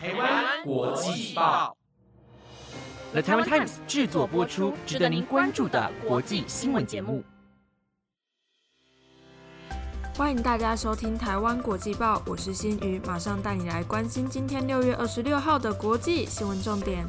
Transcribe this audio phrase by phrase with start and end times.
[0.00, 1.76] 台湾国际报
[3.10, 7.24] ，The Taiwan Times 制作播出，值得您关注的国际新闻节目。
[10.16, 17.04] 欢迎大家收听台湾国际报，我是新宇，马上带你来关心今天六月二十六号的国际新闻重点。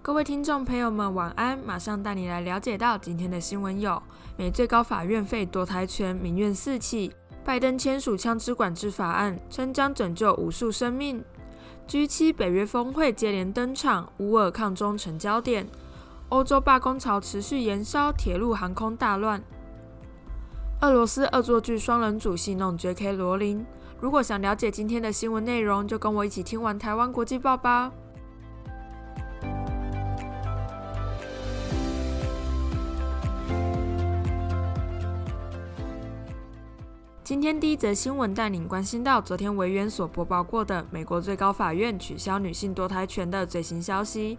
[0.00, 1.58] 各位听众朋友们，晚安！
[1.58, 4.00] 马上带你来了解到今天的新闻有：
[4.36, 7.10] 美最高法院废堕胎权，民怨四起；
[7.44, 11.24] 拜登签署枪支管制法案，称将拯救无数生命
[11.88, 15.66] ；G7 北约峰会接连登场，乌尔抗中成焦点；
[16.28, 19.40] 欧洲罢工潮持续延烧，铁路航空大乱；
[20.82, 23.12] 俄罗斯恶作剧双人组戏弄 J.K.
[23.12, 23.66] 罗琳。
[24.00, 27.92] 如果想了解今天的新闻内容，就跟我一起听完台湾国际报吧。
[37.32, 44.38] 今天第一则新闻带领关心到昨天维园所播报过的美国最高法院取消女性堕胎权的最新消息。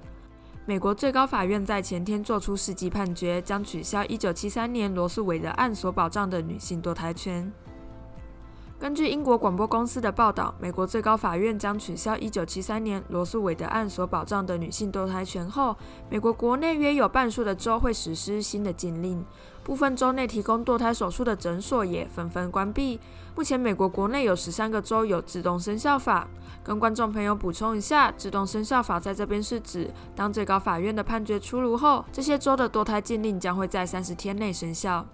[0.68, 7.52] 美国最高法院在前天作出世纪判决，将取消1973年罗素韦德案所保障的女性堕胎权。
[8.84, 15.74] 根据英国广播公司的报道，美国最高法院将取消1973年罗素韦德案所保障的女性堕胎权后，
[16.10, 19.24] 美国国内约有半数的州会实施新的禁令，
[19.64, 23.00] 部分州内提供堕胎手术的诊所也纷纷关闭。
[23.38, 26.28] 目前，美国国内有十三个州有自动生效法。
[26.62, 35.06] 跟观众朋友补充一下，自动生效法在这边是指，当最高法院的判决出炉后，这些州的堕胎禁令将会在三十天内生效。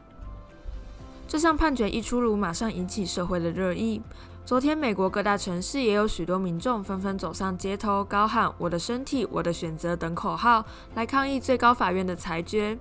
[1.30, 4.02] 这项判决一出炉，马上引起社会的热议。
[4.44, 12.76] 昨天，美国各大城市也有许多民众纷纷走上街头，高喊“我的身体，我的选择”等口号，来抗议最高法院的裁决。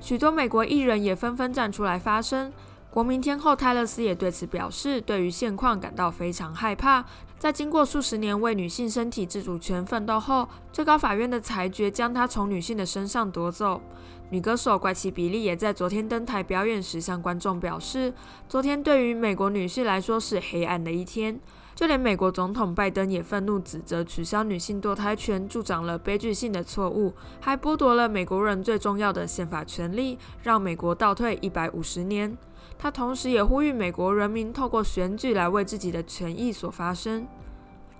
[0.00, 2.52] 许多美国艺人也纷纷站出来发声。
[2.92, 7.02] 国民天后泰勒斯也对此表示，对于现况感到非常害怕。
[7.38, 13.80] 在经过数十年为女性身体自主权奋斗后，最高法院的裁决将她从女性的身上夺走。
[14.28, 18.12] 女歌手怪奇比利也在昨天登台表演时向观众表示，
[18.46, 21.40] 昨天对于美国女性来说是黑暗的一天。
[21.74, 32.36] 就连美国总统拜登也愤怒指责取消女性堕胎权助长了悲剧性的错误，还剥夺了美国人最重要的宪法权利，让美国倒退一百五十年。
[32.78, 37.26] 他同时也呼吁美国人民透过选举来为自己的权益所发声。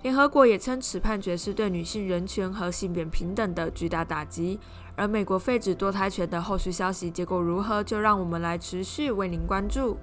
[0.02, 4.58] 联合国也称此判决是对女性人权和性别平等的巨大打击。
[4.96, 9.96] 而美国废止堕胎权的后续消息结果如何，就让我们来持续为您关注。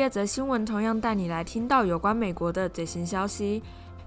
[0.00, 3.62] 第二则新闻同样带你来听到有关美国的最新消息。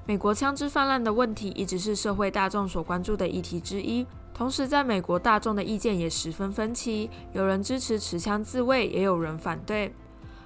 [0.08, 9.94] 美国枪支泛滥的问题一直是社会大众所关注的议题之一，同时在美国大众的意见也十分分歧，有人支持持枪自卫，也有人反对。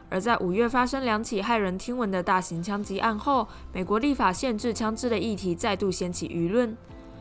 [0.10, 6.76] 而在五月发生两起骇人听闻的大型枪击案后，美国立法限制枪支的议题再度掀起舆论。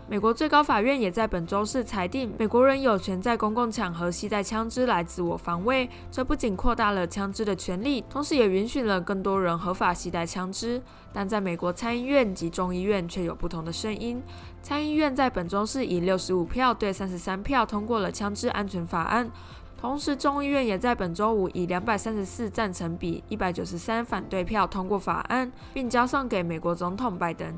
[0.08, 5.90] 美国最高法院也在本周四裁定，美国人有权在公共场合携带枪支来自我防卫。
[6.12, 10.80] 这不仅扩大了枪支的权利，同时也允许了更多人合法携带枪支。
[11.12, 14.22] 但在美国参议院及众议院却有不同的声音。
[14.62, 19.28] 参议院在本周四以六十五票对三十三票通过了枪支安全法案。
[19.76, 27.52] 同时，众议院也在本周五以两百三十四赞成比一百九十三反对票通过法案，并交送给美国总统拜登。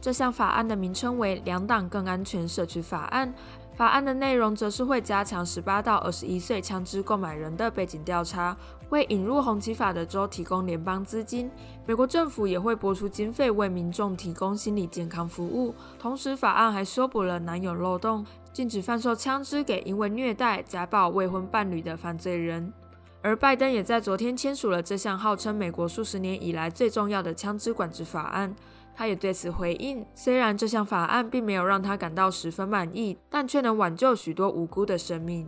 [0.00, 3.32] 这项法案的名称为《两党更安全社区法案》。
[3.74, 8.56] 法案的内容则是会加强十八到二十一岁枪支购买人的背景调查，
[8.88, 11.50] 为引入红旗法的州提供联邦资金。
[11.84, 15.74] 美国政府也会拨出经费为民众提供心理健康服务。
[15.98, 18.24] 同时，法案还修补了男友漏洞。
[18.50, 22.72] 禁止贩售枪支给因为虐待、家暴未婚伴侣的犯罪人，
[23.20, 28.56] 而拜登也在昨天签署了这项号称美国数十年以来最重要的枪支管制法案。
[28.96, 35.46] 他也对此回应，虽然这项法案并没有让他感到十分满意，但却能挽救许多无辜的生命。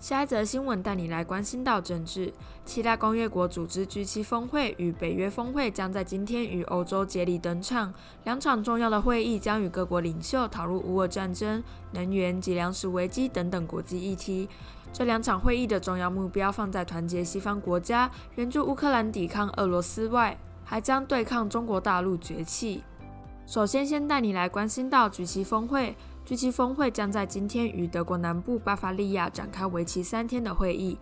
[0.00, 2.32] 下一则新闻带你来关心到政治。
[2.64, 7.92] 七大工业国组织 G7 峰会与北约峰会将在今天与欧洲接力登场。
[8.24, 11.62] 两场重要的会议将与各国领袖讨论乌俄战争、
[11.92, 14.48] 能源及粮食危机等等国际议题。
[14.90, 22.82] 这两场会议的重要目标放在团结西方国家，援助乌克兰抵抗俄罗斯外，还将对抗中国大陆崛起。
[23.46, 25.94] 首先，先带你来关心到 G7 峰会。
[26.24, 30.96] 据悉峰会将在今天与德国南部巴伐利亚展开为期三天的会议。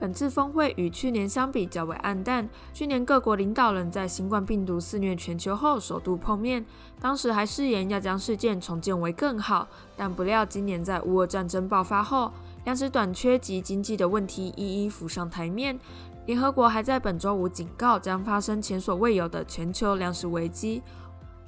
[0.00, 2.48] 本次峰会与去年相比较为暗淡。
[2.72, 6.64] 去年各国领导人在新冠病毒肆虐全球后首度碰面，
[7.00, 9.66] 当时还誓言要将事件重建为更好。
[9.96, 12.30] 但不料今年在乌俄战争爆发后，
[12.64, 15.76] 粮食短缺及经济的问题一一浮上台面。
[16.26, 20.80] 联合国还在本周五警告将发生前所未有的全球粮食危机。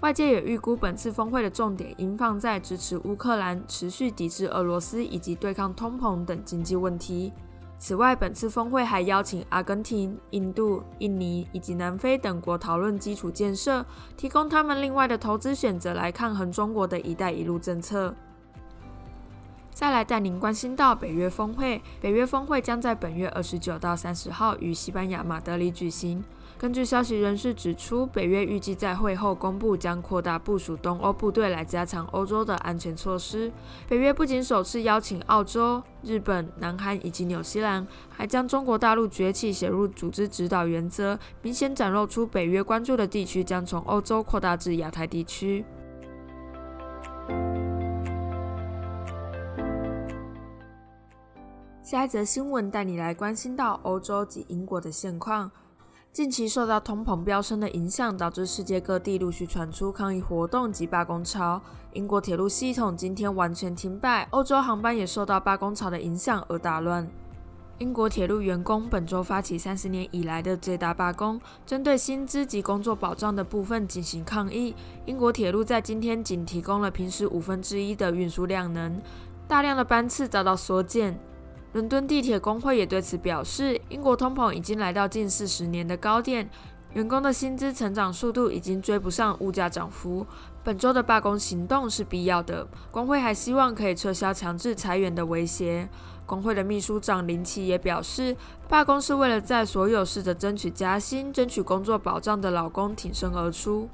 [0.00, 7.32] 外界也预估本次峰会的重点应放在支持乌克兰、持续抵制俄罗斯以及对抗通膨等经济问题。
[7.79, 13.85] 此外，本次峰会还邀请阿根廷、印度、印尼以及南非等国讨论基础建设，
[14.17, 18.14] 提供他们另外的投资选择来抗衡中国的一带一路政策。
[19.73, 26.23] 再来带您关心到北约峰会，北约峰会将在本月二十九到三十号于西班牙马德里举行。
[26.61, 33.51] 根据消息人士指出，北约预计在会后公布将扩大部署东欧部队来加强欧洲的安全措施。
[33.89, 45.65] 北约不仅首次邀请澳洲、日本、南韩以及纽西兰，还将中国大陆崛起写入组织指导原则，明显展露出北约关注的地区将从欧洲扩大至亚太地区。
[51.83, 55.51] 下一则新闻带你来关心到欧洲及英国的现况。
[56.12, 61.62] 近期受到通膨飙升的影响，导致世界各地陆续传出抗议活动及罢工潮。
[61.93, 67.09] 英国铁路系统今天完全停摆，欧洲航班也受到罢工潮的影响而打乱。
[67.79, 74.75] 英国铁路员工本周发起三十年以来的最大罢工，针对薪资及工作保障的部分进行抗议。
[75.06, 79.01] 英国铁路在今天仅提供了平时五分之一的运输量能，
[79.47, 81.17] 大量的班次遭到缩减。
[81.72, 86.50] 伦敦地铁工会也对此表示，英国通膨已经来到近四十年的高点，
[86.94, 90.26] 员工的薪资成长速度已经追不上物价涨幅。
[90.64, 92.67] 本周的罢工行动是必要的。
[92.90, 95.88] 工会还希望可以撤销强制裁员的威胁。
[96.26, 98.37] 工会的秘书长林奇也表示，
[98.69, 103.88] 罢工是为了在所有试着争取加薪、争取工作保障的劳工挺身而出。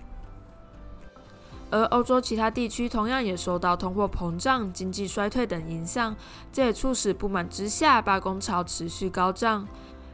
[1.76, 6.16] 而欧洲其他地区同样也受到通货膨胀、经济衰退等影响，
[6.50, 9.68] 这也促使不满之下罢工潮持续高涨。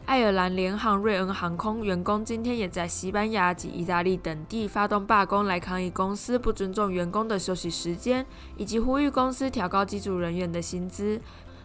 [0.04, 8.26] 爱尔兰联航、瑞恩航空员工今天也在西班牙及意大利等地发动罢工，来抗议公司不尊重员工的休息时间，
[8.56, 11.20] 以及呼吁公司调高机组人员的薪资。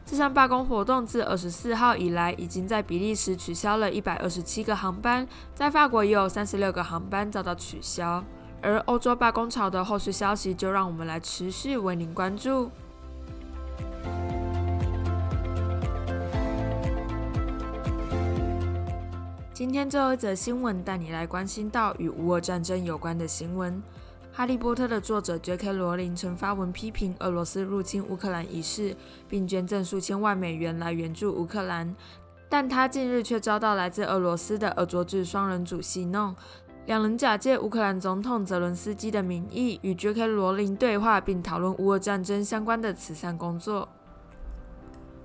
[0.05, 8.23] 这项罢工活动自二十四号以来，已经在比利时取消了一百二十七个航班，在法国也有三十六个航班遭到取消。
[8.61, 12.69] 而欧洲罢工潮的后续消息，就让我们来持续为您关注。
[19.53, 23.73] 今天最后一则新闻，带你来关心到与乌俄战争有关的新闻。
[24.31, 25.73] 《哈利波特》的作者 J.K.
[25.73, 28.95] 罗琳曾发文批评俄罗斯入侵乌克兰一事，
[29.27, 31.95] 并捐赠数千万美元来援助乌克兰，
[32.47, 36.35] 但他近日却遭到来自俄罗斯的恶作剧双人组戏弄。
[36.87, 40.25] 两人假借乌克兰总统泽伦斯基的名义与 J.K.
[40.25, 43.89] 罗琳对话，并讨论乌俄战争相关的慈善工作。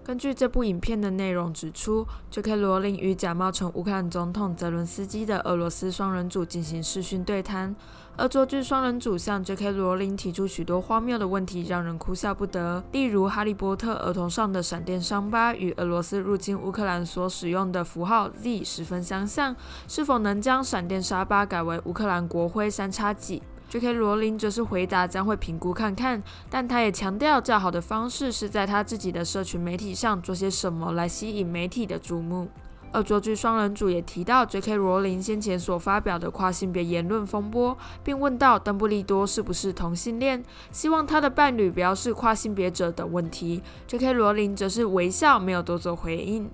[0.05, 2.57] 根据这部影片的内容指出，J.K.
[2.57, 7.75] 罗琳与假冒成乌克兰总统泽伦斯基的俄罗斯双人组进行视讯对谈。
[8.19, 9.71] 恶作剧双人组向 J.K.
[9.71, 12.83] 罗琳提出许多荒谬的问题，让人哭笑不得。
[12.91, 19.55] 例如，《哈利波特》儿童上的闪电伤疤与俄罗斯入侵乌克兰所使用的符号 Z 十分相像，
[19.87, 23.41] 是否能将闪电伤疤改为乌克兰国徽三叉戟
[23.73, 23.95] ？J.K.
[23.95, 32.49] 罗琳则是回答将会评估看看，但他也强调较好的方式是在他自己的社群媒体上做些什么来吸引媒体的注目。
[32.93, 34.77] 恶作剧双人组也提到 J.K.
[34.77, 37.75] 罗琳先前所发表的跨性别言论风波，
[38.05, 43.63] 并问到邓布利多是不是同性恋，希望他的伴侣不要是跨性别者等问题。
[43.87, 44.13] J.K.
[44.13, 46.51] 罗琳则是微笑，没有多做回应。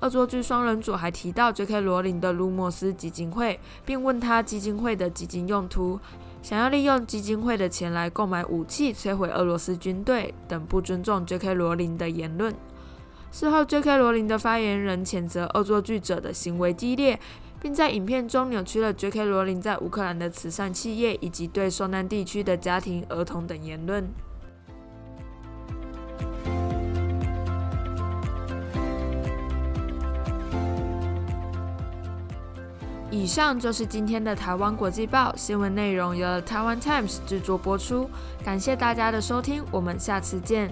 [0.00, 1.80] 恶作剧双人组还提到 J.K.
[1.80, 5.98] 罗琳的卢莫斯基金会，并问他基金会的基金用途，
[6.40, 11.54] 想要利用基金会的钱来购买武器摧毁俄罗斯军队等不尊重 J.K.
[11.54, 12.54] 罗琳的言论。
[13.30, 13.98] 事后，J.K.
[13.98, 17.18] 罗琳的发言人谴责恶作剧者的行为激烈，
[17.60, 19.24] 并在影片中扭曲了 J.K.
[19.26, 24.08] 罗琳在乌克兰的慈善企业以及对受难地区的家庭、儿童等言论。
[33.10, 38.08] 以上就是今天的台湾国际报新闻内容，由台湾 Times 制作播出。
[38.44, 40.70] 感谢大家的收听，我们下次见。